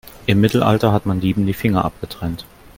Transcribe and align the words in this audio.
Im 0.25 0.41
Mittelalter 0.41 0.91
hat 0.93 1.05
man 1.05 1.19
Dieben 1.21 1.45
die 1.45 1.53
Finger 1.53 1.85
abgetrennt. 1.85 2.47